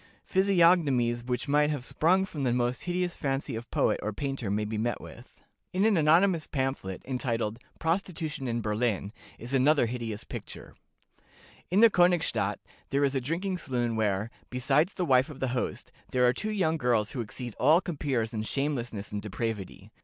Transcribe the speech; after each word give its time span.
Physiognomies 0.25 1.23
which 1.25 1.47
might 1.47 1.69
have 1.69 1.85
sprung 1.85 2.25
from 2.25 2.41
the 2.41 2.51
most 2.51 2.85
hideous 2.85 3.15
fancy 3.15 3.55
of 3.55 3.69
poet 3.69 3.99
or 4.01 4.11
painter 4.11 4.49
may 4.49 4.65
be 4.65 4.75
met 4.79 4.99
with." 4.99 5.39
In 5.73 5.85
an 5.85 5.95
anonymous 5.95 6.47
pamphlet, 6.47 7.03
entitled 7.05 7.59
"Prostitution 7.77 8.47
in 8.47 8.61
Berlin," 8.63 9.13
is 9.37 9.53
another 9.53 9.85
hideous 9.85 10.23
picture: 10.23 10.73
"In 11.69 11.81
the 11.81 11.91
Königstadt 11.91 12.57
there 12.89 13.03
is 13.03 13.13
a 13.13 13.21
drinking 13.21 13.59
saloon 13.59 13.95
where, 13.95 14.31
besides 14.49 14.95
the 14.95 15.05
wife 15.05 15.29
of 15.29 15.39
the 15.39 15.49
host, 15.49 15.91
there 16.09 16.25
are 16.27 16.33
two 16.33 16.49
young 16.51 16.77
girls 16.77 17.11
who 17.11 17.21
exceed 17.21 17.53
all 17.59 17.79
compeers 17.79 18.33
in 18.33 18.41
shamelessness 18.41 19.11
and 19.11 19.21
depravity. 19.21 19.91